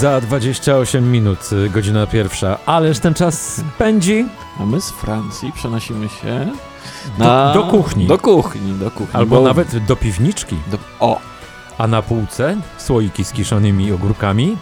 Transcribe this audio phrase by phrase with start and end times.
[0.00, 2.58] Za 28 minut, y, godzina pierwsza.
[2.66, 4.26] Ależ ten czas pędzi.
[4.60, 6.46] A my z Francji przenosimy się
[7.18, 7.54] na...
[7.54, 8.06] do kuchni.
[8.06, 9.08] Do kuchni, do kuchni.
[9.12, 10.56] Albo bo- nawet do piwniczki.
[10.70, 10.78] Do...
[11.00, 11.20] O,
[11.78, 14.56] A na półce słoiki z kiszonymi ogórkami.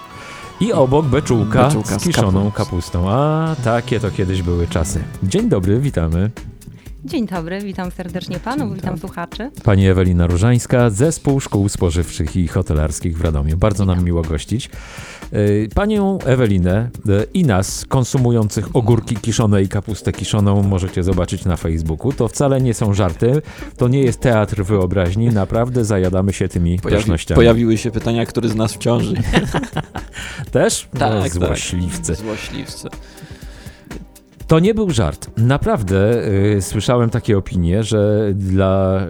[0.61, 3.11] I obok beczułka, Beczułka z kiszoną kapustą.
[3.11, 5.05] A takie to kiedyś były czasy.
[5.23, 6.31] Dzień dobry, witamy.
[7.05, 9.51] Dzień dobry, witam serdecznie panów, witam słuchaczy.
[9.65, 13.57] Pani Ewelina Różańska, Zespół Szkół Spożywczych i Hotelarskich w Radomiu.
[13.57, 14.71] Bardzo nam miło gościć.
[15.33, 21.57] Y, Panią Ewelinę y, i nas, konsumujących ogórki kiszone i kapustę kiszoną, możecie zobaczyć na
[21.57, 22.13] Facebooku.
[22.13, 23.43] To wcale nie są żarty,
[23.77, 27.03] to nie jest teatr wyobraźni, naprawdę zajadamy się tymi pojawi...
[27.03, 27.37] pysznościami.
[27.37, 29.15] pojawiły się pytania, który z nas w ciąży.
[30.51, 30.89] Też?
[30.99, 31.33] Tak, No, tak.
[31.33, 32.15] Złośliwcy.
[34.47, 35.31] To nie był żart.
[35.37, 39.01] Naprawdę y, słyszałem takie opinie, że dla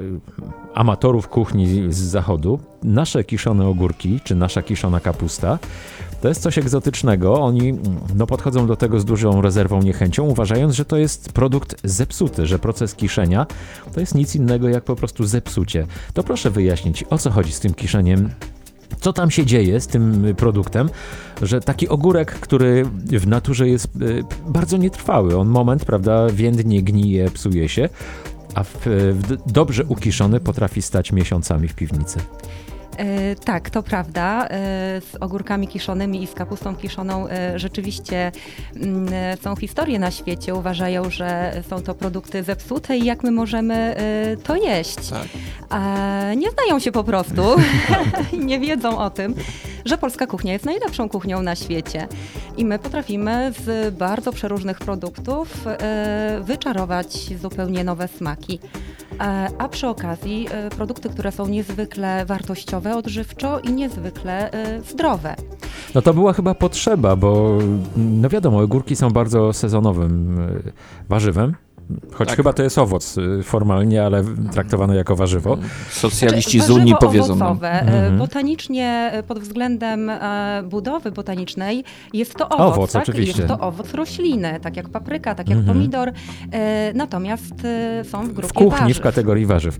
[0.74, 5.58] amatorów kuchni z zachodu nasze kiszone ogórki czy nasza kiszona kapusta
[6.24, 7.40] to jest coś egzotycznego.
[7.40, 7.82] Oni mm,
[8.14, 12.58] no, podchodzą do tego z dużą rezerwą, niechęcią, uważając, że to jest produkt zepsuty, że
[12.58, 13.46] proces kiszenia
[13.94, 15.86] to jest nic innego jak po prostu zepsucie.
[16.14, 18.30] To proszę wyjaśnić, o co chodzi z tym kiszeniem
[19.00, 20.90] co tam się dzieje z tym y, produktem,
[21.42, 27.30] że taki ogórek, który w naturze jest y, bardzo nietrwały, on moment, prawda, więdnie, gnije,
[27.30, 27.88] psuje się,
[28.54, 28.76] a w,
[29.12, 32.18] w d- dobrze ukiszony potrafi stać miesiącami w piwnicy.
[32.98, 34.46] E, tak, to prawda.
[34.46, 34.48] E,
[35.00, 38.32] z ogórkami kiszonymi i z kapustą kiszoną e, rzeczywiście
[38.76, 39.08] mm,
[39.42, 40.54] są historie na świecie.
[40.54, 45.10] Uważają, że są to produkty zepsute i jak my możemy e, to jeść.
[45.10, 45.28] Tak.
[46.36, 47.42] Nie znają się po prostu
[48.32, 49.34] nie wiedzą o tym,
[49.84, 52.08] że polska kuchnia jest najlepszą kuchnią na świecie.
[52.56, 58.60] I my potrafimy z bardzo przeróżnych produktów e, wyczarować zupełnie nowe smaki.
[59.20, 65.34] E, A przy okazji e, produkty, które są niezwykle wartościowe odżywczo i niezwykle e, zdrowe.
[65.94, 67.58] No to była chyba potrzeba, bo
[67.96, 70.38] no wiadomo, ogórki są bardzo sezonowym
[71.08, 71.54] warzywem.
[72.12, 72.36] Choć Tak.
[72.36, 75.58] chyba to jest owoc y, formalnie, ale traktowane jako warzywo.
[75.90, 77.48] Socjaliści z Warzywo Unii powiedzą nam.
[77.48, 77.70] owocowe.
[77.72, 78.18] E, Mhm.
[78.18, 80.10] Botanicznie, e, pod względem
[80.70, 83.02] budowy botanicznej jest to owoc, Owoc, tak?
[83.02, 83.42] oczywiście.
[83.42, 85.76] Jest to owoc rośliny, tak jak papryka, tak jak Mhm.
[85.78, 86.12] pomidor,
[86.94, 87.54] natomiast
[88.10, 88.96] są w grupie W kuchni, warzyw.
[88.96, 89.78] w kategorii warzyw.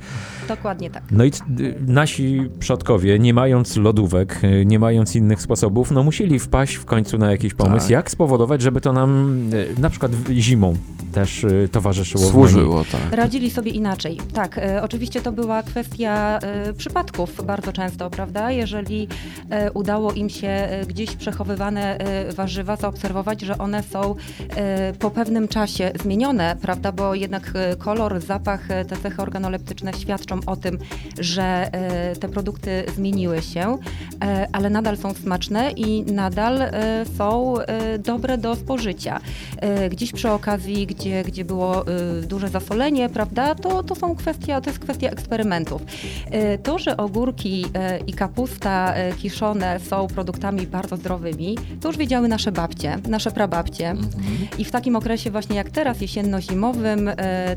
[0.49, 1.03] Dokładnie tak.
[1.11, 1.28] No i
[1.61, 6.84] y, nasi przodkowie, nie mając lodówek, y, nie mając innych sposobów, no musieli wpaść w
[6.84, 7.91] końcu na jakiś pomysł, Tak.
[7.91, 10.77] jak spowodować, żeby to nam y, na przykład zimą
[11.12, 12.31] też y, towarzyszyło.
[12.31, 13.12] Służyło, tak.
[13.12, 14.19] Radzili sobie inaczej.
[14.34, 18.50] Tak, e, oczywiście to była kwestia e, przypadków bardzo często, prawda?
[18.50, 19.09] Jeżeli
[19.50, 24.15] e, udało im się e, gdzieś przechowywane e, warzywa zaobserwować, że one są
[24.56, 26.93] e, po pewnym czasie zmienione, prawda?
[26.93, 30.78] Bo jednak e, kolor, zapach, e, te cechy organoleptyczne świadczą o tym,
[31.21, 33.78] że e, te produkty zmieniły się,
[34.25, 39.21] e, ale nadal są smaczne i nadal e, są e, dobre do spożycia.
[39.60, 44.61] E, Gdzieś przy okazji, gdzie, gdzie było e, duże zasolenie, prawda, to, to są kwestia,
[44.61, 45.83] to jest kwestia eksperymentów.
[46.31, 52.28] E, To, że ogórki e, i kapusta kiszone są produktami bardzo zdrowymi, to już wiedziały
[52.28, 53.91] nasze babcie, nasze prababcie.
[53.91, 54.12] Mhm.
[54.59, 57.11] I w takim okresie właśnie jak teraz, jesienno-zimowym,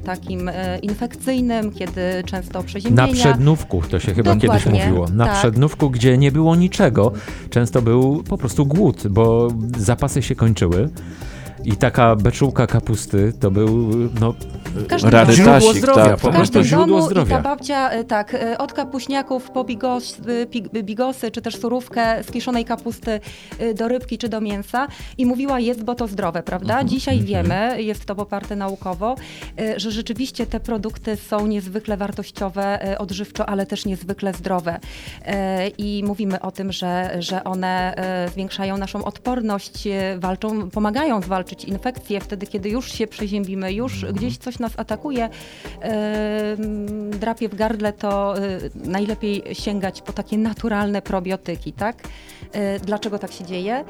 [0.04, 0.52] takim
[0.82, 3.14] infekcyjnym, kiedy często Na przeziębienia...
[3.14, 5.08] przednówku, to się chyba kiedyś Dokładnie, mówiło.
[5.10, 5.38] Na tak.
[5.38, 7.12] przednówku, gdzie nie było niczego,
[7.50, 10.90] często był po prostu głód, bo zapasy się kończyły.
[11.66, 14.34] I taka beczułka kapusty to był no,
[14.78, 16.34] W każdym Rarytasik, źródło zdrowia, tak, po W tak.
[16.34, 17.36] prostu każdym źródło domu i zdrowia.
[17.36, 22.24] ta babcia, e, tak, e, od kapuśniaków po bigos, e, pi- bigosy, czy też surówkę
[22.24, 23.20] z kiszonej kapusty
[23.60, 26.74] e, do rybki czy do mięsa i mówiła jest, bo to zdrowe, prawda?
[26.74, 26.88] Mhm.
[26.88, 29.16] Dzisiaj wiemy, jest to poparte naukowo,
[29.60, 34.80] e, że rzeczywiście te produkty są niezwykle wartościowe odżywczo, ale też niezwykle zdrowe.
[35.78, 37.94] I mówimy o tym, że, że one
[38.34, 39.84] zwiększają naszą odporność,
[40.18, 45.30] walczą, pomagają zwalczyć infekcje wtedy, kiedy już się przeziębimy, już gdzieś coś nas atakuje,
[45.82, 46.58] e,
[47.10, 48.42] drapie w gardle, to e,
[48.76, 52.04] najlepiej sięgać po takie naturalne probiotyki, tak?
[52.52, 53.86] E, Dlaczego tak się dzieje?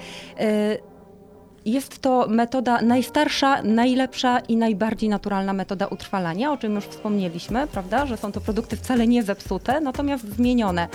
[1.68, 8.06] Jest to metoda najstarsza, najlepsza i najbardziej naturalna metoda utrwalania, o czym już wspomnieliśmy, prawda?
[8.06, 10.88] Że są to produkty wcale nie zepsute, natomiast zmienione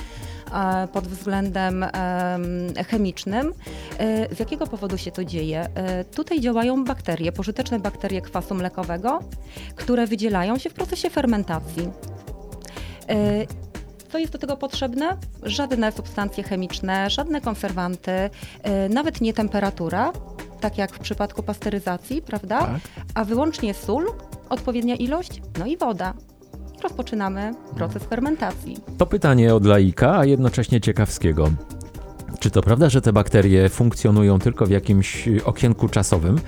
[0.52, 1.90] e, pod względem em,
[2.88, 3.52] chemicznym.
[3.98, 5.68] E, Z jakiego powodu się to dzieje?
[5.74, 9.20] E, Tutaj działają bakterie, pożyteczne bakterie kwasu mlekowego,
[9.76, 11.88] które wydzielają się w procesie fermentacji.
[14.12, 15.16] Co jest do tego potrzebne?
[15.42, 18.30] Żadne substancje chemiczne, żadne konserwanty,
[18.90, 20.12] nawet nie temperatura,
[20.62, 22.58] tak jak w przypadku pasteryzacji, prawda?
[22.58, 22.80] Tak.
[23.14, 24.06] A wyłącznie sól,
[24.48, 26.14] odpowiednia ilość, no i woda.
[26.82, 28.76] Rozpoczynamy proces fermentacji.
[28.98, 31.50] To pytanie od laika, a jednocześnie ciekawskiego.
[32.40, 36.40] Czy to prawda, że te bakterie funkcjonują tylko w jakimś okienku czasowym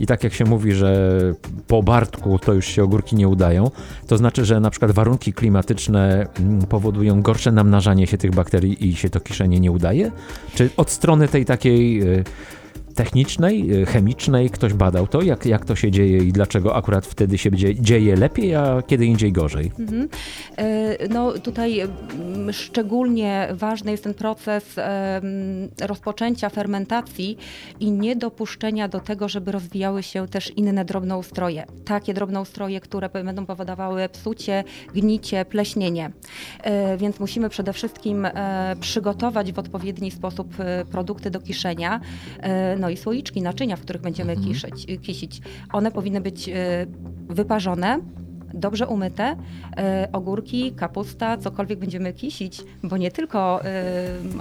[0.00, 1.18] i tak jak się mówi, że
[1.66, 3.70] po Bartku to już się ogórki nie udają,
[4.06, 8.96] to znaczy, że na przykład warunki klimatyczne mm, powodują gorsze namnażanie się tych bakterii i
[8.96, 10.10] się to kiszenie nie udaje?
[10.54, 12.24] Czy od strony tej takiej y,
[12.94, 17.38] technicznej, y, chemicznej ktoś badał to, jak, jak to się dzieje i dlaczego akurat wtedy
[17.38, 17.50] się
[17.80, 19.72] dzieje, lepiej, a kiedy indziej gorzej?
[19.78, 20.08] Mhm.
[20.56, 24.76] E, No tutaj mm, szczególnie ważny jest ten proces
[25.80, 27.38] rozpoczęcia fermentacji
[27.80, 31.64] i niedopuszczenia do tego, żeby rozwijały się też inne drobnoustroje.
[31.84, 36.10] Takie drobnoustroje, które będą powodowały psucie, gnicie, pleśnienie.
[36.62, 42.00] E, Więc musimy przede wszystkim e, przygotować w odpowiedni sposób e, produkty do kiszenia.
[42.82, 45.40] No i słoiczki, naczynia, w których będziemy kiszyć, kisić.
[45.72, 46.52] One powinny być e,
[47.28, 48.00] wyparzone,
[48.54, 49.36] dobrze umyte,
[49.76, 53.82] e, ogórki, kapusta, cokolwiek będziemy kisić, bo nie tylko e,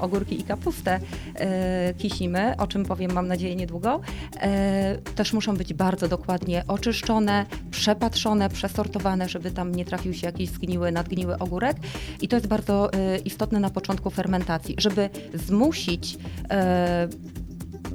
[0.02, 1.00] ogórki i kapustę
[1.36, 4.02] e, kisimy, o czym powiem mam nadzieję niedługo,
[4.42, 10.50] e, też muszą być bardzo dokładnie oczyszczone, przepatrzone, przesortowane, żeby tam nie trafił się jakiś
[10.50, 11.78] zgniły, nadgniły ogórek.
[12.22, 12.90] I to jest bardzo
[13.26, 16.18] istotne na początku fermentacji, żeby zmusić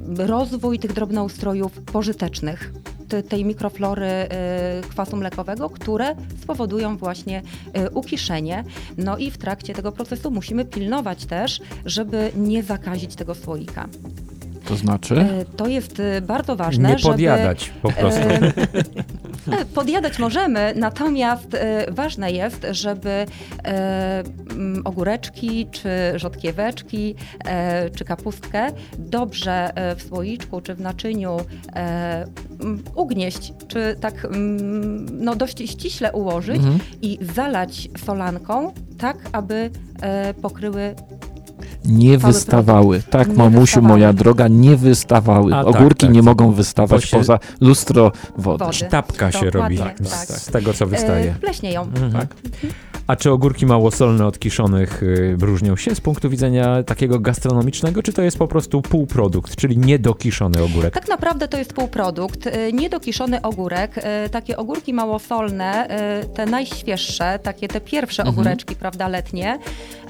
[0.07, 2.73] rozwój tych drobnoustrojów pożytecznych,
[3.07, 7.41] te- tej mikroflory y, kwasu mlekowego, które spowodują właśnie
[7.77, 8.63] y, ukiszenie.
[8.97, 13.87] No i w trakcie tego procesu musimy pilnować też, żeby nie zakazić tego słoika.
[14.67, 15.15] To znaczy?
[15.15, 17.11] Y, To jest y, bardzo ważne, nie żeby...
[17.11, 18.19] podjadać po prostu.
[18.29, 18.51] E,
[19.61, 23.09] e, Podjadać możemy, natomiast e, ważne jest, żeby
[23.65, 24.23] e,
[24.85, 27.15] ogóreczki, czy rzodkieweczki,
[27.45, 28.67] e, czy kapustkę
[28.97, 31.37] dobrze e, w słoiczku, czy w naczyniu
[31.75, 32.25] e,
[32.95, 34.27] ugnieść, czy tak
[35.11, 36.79] no, dość ściśle ułożyć Mhm.
[37.01, 39.69] i zalać solanką, tak aby
[40.01, 40.95] e, pokryły
[41.87, 43.01] Nie Cały wystawały.
[43.09, 43.87] Tak, Nie mamusiu wystawały.
[43.93, 45.53] moja droga, nie wystawały.
[45.55, 46.15] A, tak, Ogórki tak.
[46.15, 48.57] nie mogą wystawać się- poza lustro wody.
[48.65, 48.73] Wody.
[48.77, 50.07] Sztabka się Dokładnie, robi tak.
[50.07, 51.31] z, z tego, co wystaje.
[51.31, 51.81] e, pleśnieją.
[51.81, 52.11] Mhm.
[52.11, 52.27] Tak.
[53.07, 58.13] A czy ogórki małosolne od kiszonych y, różnią się z punktu widzenia takiego gastronomicznego, czy
[58.13, 60.93] to jest po prostu półprodukt, czyli niedokiszony ogórek?
[60.93, 63.97] Tak naprawdę to jest półprodukt, y, niedokiszony ogórek.
[63.97, 65.87] y, Takie ogórki małosolne,
[66.35, 68.39] te najświeższe, takie te pierwsze Mhm.
[68.39, 69.59] ogóreczki, prawda, letnie,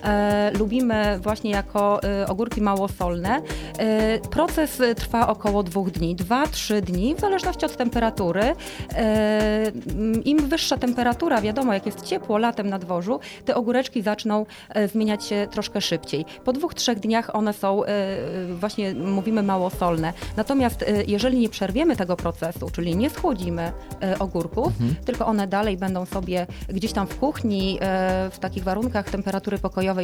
[0.04, 3.42] e, lubimy właśnie jako y, ogórki małosolne.
[3.80, 8.42] E, Proces y, trwa około dwóch dni, dwa, trzy dni, w zależności od temperatury.
[8.42, 14.46] E, m, Im wyższa temperatura, wiadomo, jak jest ciepło latem na dworzu, te ogóreczki zaczną
[14.70, 16.26] e, zmieniać się troszkę szybciej.
[16.46, 20.14] Po dwóch, trzech dniach one są e, e, właśnie, mówimy, małosolne.
[20.38, 23.72] Natomiast e, jeżeli nie przerwiemy tego procesu, czyli nie schłodzimy
[24.02, 24.74] e, ogórków,
[25.06, 29.58] tylko one dalej będą sobie gdzieś tam w kuchni, e, w takich warunkach temperatury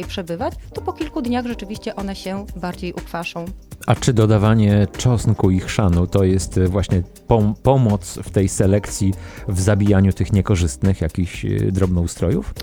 [0.04, 3.44] przebywać, to po kilku dniach rzeczywiście one się bardziej ukwaszą.
[3.86, 9.14] A czy dodawanie czosnku i chrzanu to jest właśnie pom- pomoc w tej selekcji,
[9.48, 12.54] w zabijaniu tych niekorzystnych jakichś y, drobnoustrojów?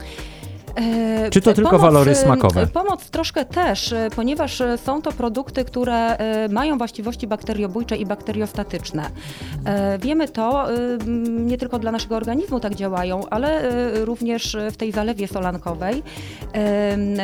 [0.75, 2.67] E, Czy to tylko walory e, smakowe?
[2.67, 6.17] Pomoc troszkę też, e, ponieważ są to produkty, które
[6.49, 9.09] mają właściwości bakteriobójcze i bakteriostatyczne.
[9.99, 10.67] Wiemy to,
[11.29, 13.61] nie tylko dla naszego organizmu tak działają, ale
[14.05, 16.03] również w tej zalewie solankowej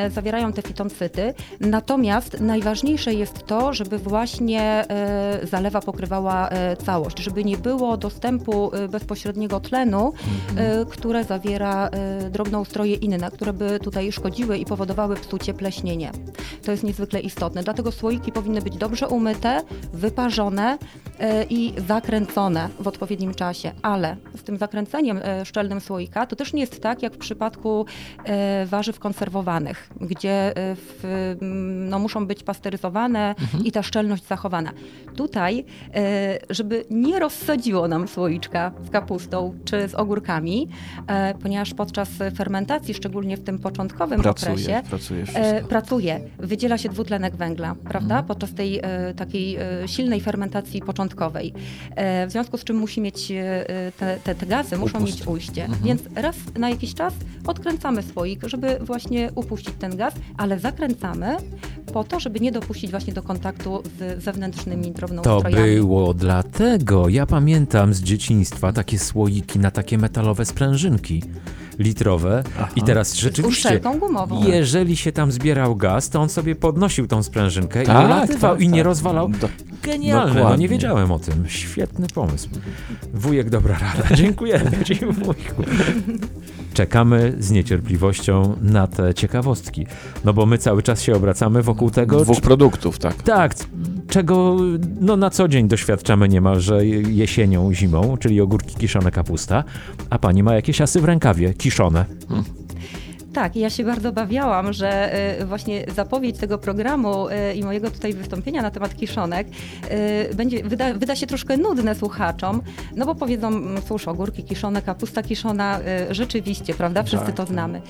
[0.09, 1.33] zawierają te fitoncyty.
[1.59, 4.85] Natomiast najważniejsze jest to, żeby właśnie
[5.43, 6.49] zalewa pokrywała
[6.85, 10.13] całość, żeby nie było dostępu bezpośredniego tlenu,
[10.55, 11.89] e, które zawiera
[12.29, 16.11] drobnoustroje inne, które by tutaj szkodziły i powodowały psucie, pleśnienie.
[16.65, 17.63] To jest niezwykle istotne.
[17.63, 19.61] Dlatego słoiki powinny być dobrze umyte,
[19.93, 20.77] wyparzone
[21.19, 23.71] e, i zakręcone w odpowiednim czasie.
[23.81, 27.85] Ale z tym zakręceniem e, szczelnym słoika to też nie jest tak, jak w przypadku
[28.23, 31.03] e, warzyw konserwowanych, gdzie w,
[31.41, 34.71] mm, no, muszą być pasteryzowane i ta szczelność zachowana.
[35.15, 35.65] Tutaj,
[36.49, 40.67] żeby nie rozsadziło nam słoiczka z kapustą czy z ogórkami,
[41.41, 47.35] ponieważ podczas fermentacji, szczególnie w tym początkowym Pracuje, okresie, pracuje e, pracuje, wydziela się dwutlenek
[47.35, 51.53] węgla, prawda, podczas tej e, takiej e, silnej fermentacji początkowej.
[51.95, 53.65] E, w związku z czym musi mieć e,
[53.97, 55.17] te, te, te gazy, muszą Upust.
[55.19, 55.67] mieć ujście.
[55.83, 57.13] Więc raz na jakiś czas
[57.45, 61.35] odkręcamy słoik, żeby właśnie upuścić ten gaz, ale zakręcamy
[61.93, 65.75] po to, żeby nie dopuścić właśnie do kontaktu z zewnętrznymi To drobnoustrojami.
[65.75, 67.09] było dlatego.
[67.09, 71.23] Ja pamiętam z dzieciństwa takie słoiki na takie metalowe sprężynki
[71.79, 72.43] litrowe
[72.75, 73.81] i teraz rzeczywiście...
[73.99, 74.43] gumową.
[74.47, 78.61] Jeżeli się tam zbierał gaz, to on sobie podnosił tą sprężynkę i Tak, ulatywał tak,
[78.63, 78.85] i nie tak.
[78.85, 79.29] rozwalał.
[79.29, 79.49] Do-
[79.83, 81.45] genialne, no nie wiedziałem o tym.
[81.47, 82.49] Świetny pomysł.
[83.13, 84.15] Wujek, dobra rada.
[84.15, 85.63] Dziękujemy ci, wujku.
[86.73, 89.87] Czekamy z niecierpliwością na te ciekawostki,
[90.25, 93.23] no bo my cały czas się obracamy wokół tego, Dwóch produktów, tak.
[93.23, 93.53] tak,
[94.17, 94.55] czego
[95.01, 99.63] no, na co dzień doświadczamy niemalże jesienią, zimą, czyli ogórki kiszone kapusta,
[100.09, 102.05] a pani ma jakieś asy w rękawie, kiszone.
[103.33, 107.91] Tak, i ja się bardzo bawiałam, że y, właśnie zapowiedź tego programu y, i mojego
[107.91, 109.47] tutaj wystąpienia na temat kiszonek
[110.31, 112.61] y, będzie, wyda, wyda się troszkę nudne słuchaczom,
[112.95, 117.53] no bo powiedzą, mm, cóż, ogórki kiszone, kapusta kiszona, rzeczywiście, prawda, wszyscy Tak, to tak.
[117.53, 117.81] znamy.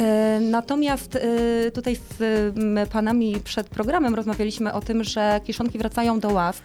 [0.00, 2.22] Y, Natomiast y, tutaj z
[2.90, 6.62] panami przed programem rozmawialiśmy o tym, że kiszonki wracają do łask.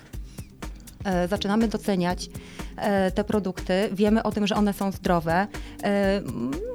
[1.05, 2.29] E, zaczynamy doceniać
[2.77, 5.47] e, te produkty, wiemy o tym, że one są zdrowe.
[5.83, 6.21] E,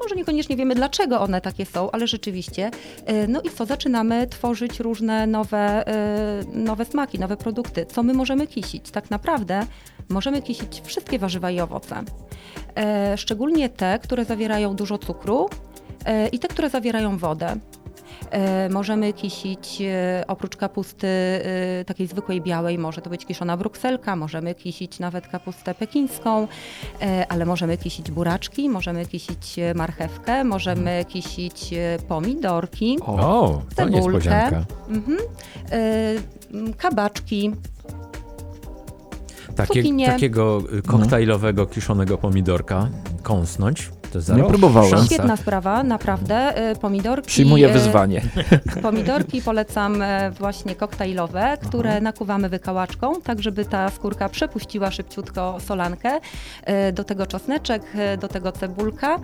[0.03, 2.71] Może niekoniecznie wiemy, dlaczego one takie są, ale rzeczywiście.
[3.07, 7.87] E, No i co, zaczynamy tworzyć różne nowe, e, nowe smaki, nowe produkty.
[7.87, 8.91] Co my możemy kisić?
[8.91, 9.67] Tak naprawdę
[10.09, 12.03] możemy kisić wszystkie warzywa i owoce.
[12.77, 15.72] E, Szczególnie te, które zawierają dużo cukru e,
[16.33, 17.57] i te, które zawierają wodę.
[18.31, 24.17] E, Możemy kisić e, oprócz kapusty e, takiej zwykłej białej, może to być kiszona brukselka,
[24.17, 26.49] możemy kisić nawet kapustę pekińską,
[27.03, 34.65] e, ale możemy kisić buraczki, możemy kisić e, marchewkę, możemy kisić e, pomidorki, O, Cebulkę.
[34.89, 35.19] mhm,
[35.73, 37.53] e, kabaczki.
[39.57, 42.89] Takie, takiego y, koktajlowego kiszonego pomidorka
[43.23, 43.91] kąsnąć.
[44.13, 44.91] To za Nie próbowałem.
[44.91, 45.07] szansa.
[45.07, 46.57] Świetna sprawa, naprawdę.
[46.57, 47.27] E, Pomidorki.
[47.27, 48.23] Przyjmuję e, wyzwanie.
[48.83, 56.21] Pomidorki polecam e, właśnie koktajlowe, które nakuwamy wykałaczką, tak żeby ta skórka przepuściła szybciutko solankę.
[56.93, 57.83] Do tego czosneczek,
[58.21, 59.19] do tego cebulka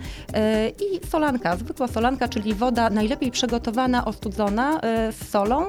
[0.81, 4.81] i solanka, zwykła solanka, czyli woda najlepiej przygotowana, ostudzona
[5.11, 5.69] z solą.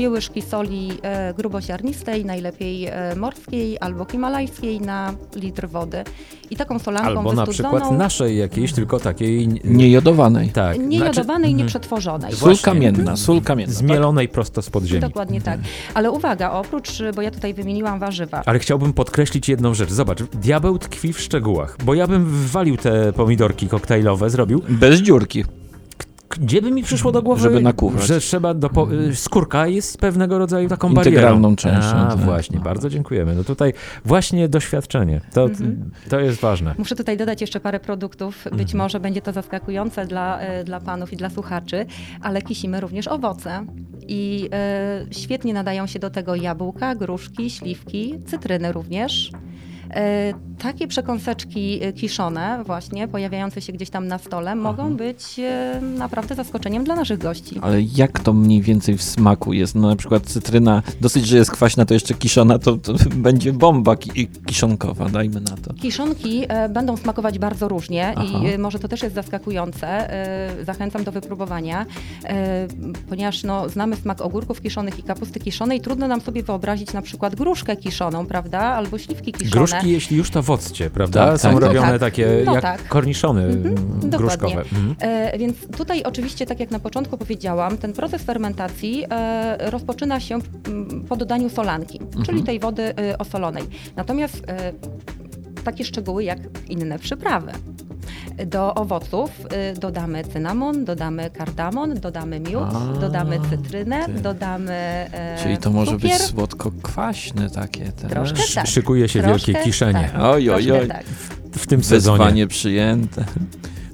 [0.00, 6.04] Dwie łyżki soli e, gruboziarnistej, najlepiej e, morskiej albo himalajskiej na litr wody.
[6.50, 9.48] I taką solanką Albo na przykład naszej jakiejś, tylko takiej...
[9.64, 10.48] Niejodowanej.
[10.48, 10.78] Tak.
[10.78, 12.32] nie znaczy, jodowanej, nie mhm, przetworzonej.
[12.32, 13.74] Sól kamienna, sól kamienna.
[13.74, 13.78] tak?
[13.78, 15.00] Zmielonej prosto spod ziemi.
[15.00, 15.60] Dokładnie tak.
[15.94, 18.42] Ale uwaga, oprócz, bo ja tutaj wymieniłam warzywa.
[18.46, 19.90] Ale chciałbym podkreślić jedną rzecz.
[19.90, 24.62] Zobacz, diabeł tkwi w szczegółach, bo ja bym wwalił te pomidorki koktajlowe, zrobił.
[24.68, 25.44] Bez dziurki.
[26.38, 28.06] Gdzie by mi przyszło do głowy, Żeby nakuwać.
[28.06, 28.92] że trzeba do po...
[28.92, 31.10] y, skórka jest pewnego rodzaju taką barierą.
[31.16, 32.18] Integralną częścią, A, tak.
[32.18, 33.34] właśnie, bardzo dziękujemy.
[33.34, 33.72] No tutaj
[34.04, 35.90] właśnie doświadczenie, to, Mhm.
[36.08, 36.74] to jest ważne.
[36.78, 38.44] Muszę tutaj dodać jeszcze parę produktów.
[38.52, 41.86] Być może będzie to zaskakujące dla, e, dla panów i dla słuchaczy,
[42.22, 43.66] ale kisimy również owoce.
[44.08, 49.30] I e, świetnie nadają się do tego jabłka, gruszki, śliwki, cytryny również.
[49.94, 55.80] E, takie przekąseczki e, kiszone, właśnie pojawiające się gdzieś tam na stole, mogą być e,
[55.98, 57.58] naprawdę zaskoczeniem dla naszych gości.
[57.62, 59.74] Ale jak to mniej więcej w smaku jest?
[59.74, 63.96] No na przykład cytryna, dosyć, że jest kwaśna, to jeszcze kiszona, to, to będzie bomba
[63.96, 65.74] ki kiszonkowa, dajmy na to.
[65.74, 68.38] Kiszonki będą smakować bardzo różnie Aha.
[68.54, 70.10] i może to też jest zaskakujące.
[70.66, 71.86] Zachęcam do wypróbowania,
[73.08, 75.80] ponieważ no, znamy smak ogórków kiszonych i kapusty kiszonej.
[75.80, 78.60] Trudno nam sobie wyobrazić na przykład gruszkę kiszoną, prawda?
[78.60, 79.79] Albo śliwki kiszone.
[79.84, 81.26] Jeśli już to w occie, prawda?
[81.26, 82.00] Tak, Są tak, robione tak.
[82.00, 82.88] takie No jak tak.
[82.88, 84.18] korniszony Mhm, dokładnie.
[84.18, 84.60] gruszkowe.
[84.60, 84.94] Mhm.
[85.00, 90.38] E, więc tutaj oczywiście, tak jak na początku powiedziałam, ten proces fermentacji e, rozpoczyna się
[90.66, 93.64] mm, po dodaniu solanki, czyli tej wody e, osolonej.
[93.96, 94.72] Natomiast e,
[95.64, 97.52] takie szczegóły jak inne przyprawy.
[98.46, 102.62] Do owoców e, dodamy cynamon, dodamy kardamon, dodamy miód,
[102.96, 104.12] A, dodamy cytrynę, ty.
[104.12, 106.10] dodamy e, Czyli to może cukier.
[106.10, 107.92] być słodko-kwaśne takie.
[107.92, 108.08] Te.
[108.08, 108.66] Troszkę Sz- tak.
[108.66, 110.22] Szykuje się Troszkę wielkie kiszenie tak.
[110.22, 110.88] Oj, oj, oj.
[110.88, 111.04] tak.
[111.52, 112.18] w tym sezonie.
[112.18, 113.24] Wyzwanie przyjęte.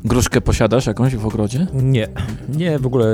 [0.05, 1.67] Gruszkę posiadasz jakąś w ogrodzie?
[1.75, 2.09] Nie,
[2.49, 3.07] nie, w ogóle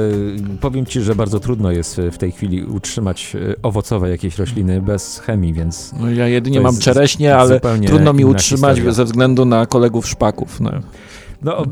[0.60, 5.52] powiem Ci, że bardzo trudno jest w tej chwili utrzymać owocowe jakieś rośliny bez chemii,
[5.54, 8.92] więc No ja jedynie mam czereśnie, ale zupełnie trudno mi utrzymać historia.
[8.92, 10.60] ze względu na kolegów szpaków.
[10.60, 10.70] No.
[11.44, 11.66] No, o,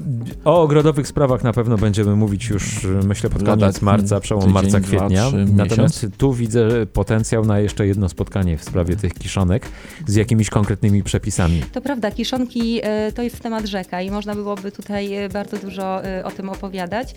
[0.44, 4.42] o ogrodowych sprawach na pewno będziemy mówić już, e, myślę, pod Lada koniec marca, przełom
[4.42, 5.26] tydzień, marca, dwa, kwietnia.
[5.26, 9.66] trzy, Natomiast tu widzę potencjał na jeszcze jedno spotkanie w sprawie tych kiszonek
[10.06, 11.62] z jakimiś konkretnymi przepisami.
[11.72, 16.00] To prawda, kiszonki e, to jest temat rzeka i można byłoby tutaj e, bardzo dużo
[16.24, 17.14] o tym opowiadać,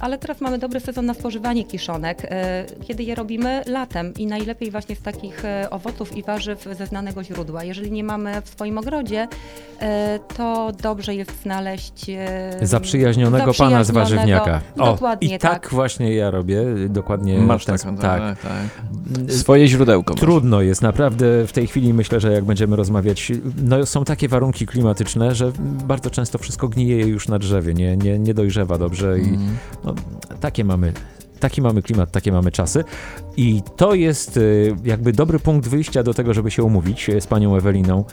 [0.00, 2.22] ale teraz mamy dobry sezon na spożywanie kiszonek,
[2.88, 7.64] kiedy je robimy latem i najlepiej właśnie z takich owoców i warzyw ze znanego źródła.
[7.64, 9.28] Jeżeli nie mamy w swoim ogrodzie,
[10.36, 14.60] to dobrze jest znaleźć e, Zaprzyjaźnionego pana z warzywniaka.
[14.78, 15.70] O, Dokładnie i tak, tak.
[15.72, 18.00] właśnie ja robię, dokładnie Masz ten tak.
[18.00, 19.32] tak, tak.
[19.32, 20.14] Swoje źródełko.
[20.14, 20.20] masz.
[20.20, 23.32] Trudno jest, naprawdę w tej chwili myślę, że jak będziemy rozmawiać,
[23.62, 25.52] no są takie warunki klimatyczne, że
[25.86, 29.56] bardzo często wszystko gnije już na drzewie, nie, nie, nie dojrzewa dobrze i Mm.
[29.84, 29.94] no,
[30.40, 30.92] takie mamy
[31.40, 32.84] taki mamy klimat, takie mamy czasy.
[33.36, 37.26] I to jest y, jakby dobry punkt wyjścia do tego, żeby się umówić y, z
[37.26, 38.04] panią Eweliną.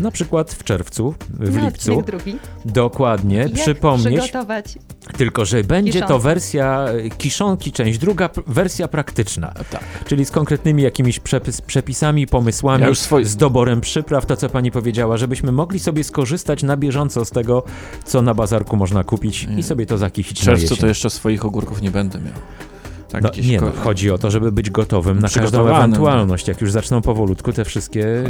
[0.00, 2.02] Na przykład w czerwcu, w Na lipcu.
[2.02, 2.36] drugi.
[2.64, 4.20] Dokładnie, Jak przypomnieć.
[4.20, 4.78] przygotować
[5.16, 6.24] Tylko, że będzie to Kiszonkę.
[6.24, 6.86] wersja
[7.18, 9.52] kiszonki, część druga, wersja praktyczna.
[9.70, 9.84] Tak.
[10.06, 14.48] Czyli z konkretnymi jakimiś przepis, przepisami, pomysłami, Ja już swoje- z doborem przypraw, to co
[14.48, 17.62] pani powiedziała, żebyśmy mogli sobie skorzystać na bieżąco z tego,
[18.04, 19.58] co na bazarku można kupić Nie.
[19.58, 22.34] i sobie to zakisić W czerwcu na to jeszcze swoich ogórków nie będę miał.
[23.08, 26.72] Tak, No, nie, no, chodzi o to, żeby być gotowym na każdą ewentualność, jak już
[26.72, 28.24] zaczną powolutku te wszystkie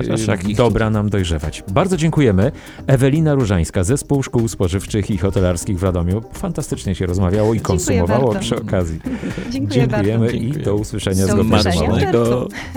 [0.56, 1.64] dobra nam dojrzewać.
[1.68, 2.52] Bardzo dziękujemy.
[2.87, 6.23] Ewelina Różańska, Zespół Szkół Spożywczych i Hotelarskich w Radomiu.
[6.33, 9.00] Fantastycznie się rozmawiało i konsumowało przy okazji.
[9.50, 10.37] Dziękuję Dziękujemy bardzo.
[10.37, 12.12] i do usłyszenia Do z usłyszenia.